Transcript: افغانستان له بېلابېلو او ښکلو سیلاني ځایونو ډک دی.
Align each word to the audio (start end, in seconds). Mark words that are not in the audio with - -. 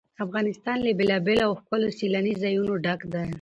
افغانستان 0.25 0.77
له 0.85 0.91
بېلابېلو 0.99 1.43
او 1.47 1.51
ښکلو 1.59 1.87
سیلاني 1.99 2.33
ځایونو 2.41 2.73
ډک 2.85 3.01
دی. 3.13 3.23